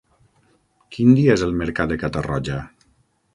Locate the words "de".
1.93-1.99